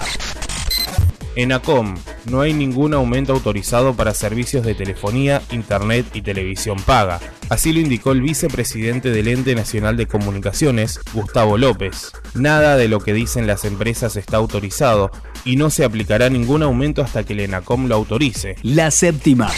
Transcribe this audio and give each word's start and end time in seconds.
En 1.36 1.54
ACOM 1.54 1.95
no 2.30 2.42
hay 2.42 2.54
ningún 2.54 2.94
aumento 2.94 3.31
autorizado 3.34 3.94
para 3.94 4.14
servicios 4.14 4.66
de 4.66 4.76
telefonía, 4.76 5.42
internet 5.52 6.06
y 6.14 6.22
televisión 6.22 6.78
paga. 6.86 7.20
Así 7.50 7.72
lo 7.72 7.80
indicó 7.80 8.12
el 8.12 8.22
vicepresidente 8.22 9.12
del 9.12 9.30
Ente 9.30 9.56
Nacional 9.56 9.95
de 9.95 10.08
Comunicaciones, 10.08 11.00
Gustavo 11.14 11.58
López. 11.58 12.12
Nada 12.34 12.76
de 12.76 12.89
lo 12.89 13.00
que 13.00 13.14
dicen 13.14 13.48
las 13.48 13.64
empresas 13.64 14.17
está 14.17 14.38
autorizado 14.38 15.12
y 15.45 15.56
no 15.56 15.70
se 15.70 15.86
aplicará 15.86 16.30
ningún 16.30 16.64
aumento 16.64 17.02
hasta 17.02 17.23
que 17.23 17.34
el 17.34 17.42
ENACOM 17.42 17.88
lo 17.88 17.95
autorice. 17.95 18.56
La 18.62 18.92
séptima. 18.92 19.50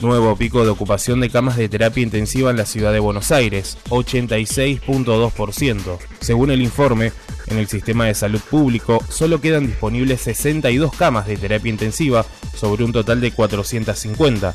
Nuevo 0.00 0.34
pico 0.34 0.64
de 0.64 0.70
ocupación 0.70 1.20
de 1.20 1.28
camas 1.28 1.58
de 1.58 1.68
terapia 1.68 2.02
intensiva 2.02 2.50
en 2.50 2.56
la 2.56 2.64
ciudad 2.64 2.90
de 2.90 3.00
Buenos 3.00 3.30
Aires, 3.32 3.76
86.2%. 3.90 5.98
Según 6.20 6.50
el 6.50 6.62
informe, 6.62 7.12
en 7.48 7.58
el 7.58 7.68
sistema 7.68 8.06
de 8.06 8.14
salud 8.14 8.40
público 8.40 9.04
solo 9.10 9.42
quedan 9.42 9.66
disponibles 9.66 10.22
62 10.22 10.96
camas 10.96 11.26
de 11.26 11.36
terapia 11.36 11.68
intensiva 11.68 12.24
sobre 12.56 12.84
un 12.84 12.92
total 12.92 13.20
de 13.20 13.30
450. 13.30 14.54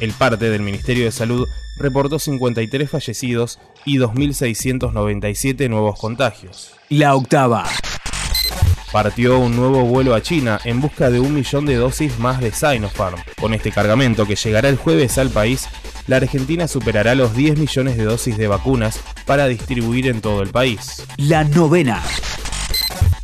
El 0.00 0.12
parte 0.12 0.48
del 0.48 0.62
Ministerio 0.62 1.04
de 1.04 1.12
Salud 1.12 1.46
reportó 1.76 2.18
53 2.18 2.88
fallecidos 2.88 3.58
y 3.84 3.98
2.697 3.98 5.68
nuevos 5.68 6.00
contagios. 6.00 6.72
La 6.88 7.14
octava. 7.14 7.66
Partió 8.98 9.38
un 9.38 9.54
nuevo 9.54 9.84
vuelo 9.84 10.12
a 10.16 10.22
China 10.22 10.58
en 10.64 10.80
busca 10.80 11.08
de 11.08 11.20
un 11.20 11.32
millón 11.32 11.66
de 11.66 11.76
dosis 11.76 12.18
más 12.18 12.40
de 12.40 12.50
Sinopharm. 12.50 13.22
Con 13.40 13.54
este 13.54 13.70
cargamento 13.70 14.26
que 14.26 14.34
llegará 14.34 14.68
el 14.68 14.76
jueves 14.76 15.18
al 15.18 15.30
país, 15.30 15.68
la 16.08 16.16
Argentina 16.16 16.66
superará 16.66 17.14
los 17.14 17.32
10 17.32 17.60
millones 17.60 17.96
de 17.96 18.02
dosis 18.02 18.36
de 18.36 18.48
vacunas 18.48 18.98
para 19.24 19.46
distribuir 19.46 20.08
en 20.08 20.20
todo 20.20 20.42
el 20.42 20.48
país. 20.50 21.06
La 21.16 21.44
novena. 21.44 22.02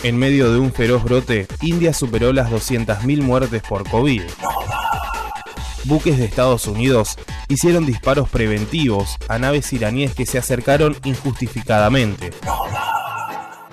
En 0.04 0.16
medio 0.16 0.52
de 0.52 0.60
un 0.60 0.72
feroz 0.72 1.02
brote, 1.02 1.48
India 1.60 1.92
superó 1.92 2.32
las 2.32 2.52
200.000 2.52 3.22
muertes 3.22 3.60
por 3.62 3.82
COVID. 3.90 4.22
Buques 5.86 6.18
de 6.18 6.24
Estados 6.24 6.68
Unidos 6.68 7.16
hicieron 7.48 7.84
disparos 7.84 8.28
preventivos 8.28 9.16
a 9.28 9.40
naves 9.40 9.72
iraníes 9.72 10.14
que 10.14 10.24
se 10.24 10.38
acercaron 10.38 10.96
injustificadamente. 11.02 12.30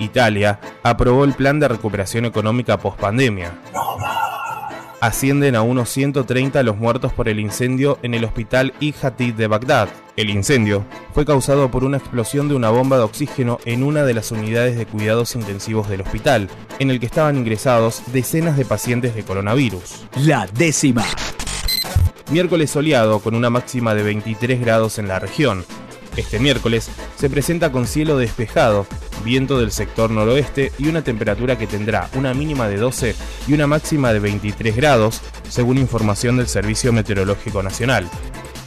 Italia 0.01 0.59
aprobó 0.83 1.23
el 1.23 1.33
plan 1.33 1.59
de 1.59 1.67
recuperación 1.67 2.25
económica 2.25 2.77
post-pandemia. 2.77 3.53
Ascienden 5.01 5.55
a 5.55 5.63
unos 5.63 5.89
130 5.89 6.61
los 6.61 6.77
muertos 6.77 7.11
por 7.11 7.27
el 7.27 7.39
incendio 7.39 7.97
en 8.03 8.13
el 8.13 8.23
hospital 8.23 8.71
Ihatid 8.79 9.33
de 9.33 9.47
Bagdad. 9.47 9.89
El 10.15 10.29
incendio 10.29 10.85
fue 11.15 11.25
causado 11.25 11.71
por 11.71 11.83
una 11.83 11.97
explosión 11.97 12.47
de 12.47 12.53
una 12.53 12.69
bomba 12.69 12.97
de 12.97 13.03
oxígeno 13.03 13.57
en 13.65 13.83
una 13.83 14.03
de 14.03 14.13
las 14.13 14.31
unidades 14.31 14.77
de 14.77 14.85
cuidados 14.85 15.33
intensivos 15.35 15.89
del 15.89 16.01
hospital, 16.01 16.49
en 16.77 16.91
el 16.91 16.99
que 16.99 17.07
estaban 17.07 17.35
ingresados 17.35 18.03
decenas 18.13 18.57
de 18.57 18.65
pacientes 18.65 19.15
de 19.15 19.23
coronavirus. 19.23 20.05
La 20.17 20.45
décima. 20.45 21.03
Miércoles 22.29 22.69
soleado 22.69 23.19
con 23.19 23.33
una 23.33 23.49
máxima 23.49 23.95
de 23.95 24.03
23 24.03 24.61
grados 24.61 24.99
en 24.99 25.07
la 25.07 25.17
región. 25.17 25.65
Este 26.17 26.39
miércoles 26.39 26.89
se 27.17 27.29
presenta 27.29 27.71
con 27.71 27.87
cielo 27.87 28.17
despejado, 28.17 28.85
viento 29.23 29.59
del 29.59 29.71
sector 29.71 30.11
noroeste 30.11 30.71
y 30.77 30.87
una 30.87 31.03
temperatura 31.03 31.57
que 31.57 31.67
tendrá 31.67 32.09
una 32.15 32.33
mínima 32.33 32.67
de 32.67 32.77
12 32.77 33.15
y 33.47 33.53
una 33.53 33.67
máxima 33.67 34.11
de 34.11 34.19
23 34.19 34.75
grados, 34.75 35.21
según 35.47 35.77
información 35.77 36.37
del 36.37 36.47
Servicio 36.47 36.91
Meteorológico 36.91 37.63
Nacional. 37.63 38.09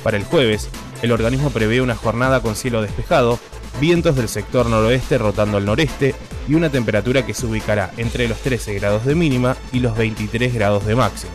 Para 0.03 0.16
el 0.16 0.25
jueves, 0.25 0.69
el 1.03 1.12
organismo 1.12 1.50
prevé 1.50 1.82
una 1.82 1.97
jornada 1.97 2.41
con 2.41 2.56
cielo 2.56 2.81
despejado, 2.81 3.38
vientos 3.81 4.16
del 4.16 4.28
sector 4.28 4.71
noroeste 4.71 5.19
rotando 5.19 5.59
al 5.59 5.66
noreste 5.66 6.15
y 6.49 6.55
una 6.55 6.71
temperatura 6.71 7.26
que 7.26 7.34
se 7.34 7.47
ubicará 7.47 7.91
entre 7.99 8.26
los 8.28 8.38
13 8.38 8.75
grados 8.75 9.05
de 9.05 9.15
mínima 9.15 9.56
y 9.72 9.81
los 9.81 9.97
23 9.97 10.55
grados 10.55 10.87
de 10.87 10.94
máxima. 10.94 11.34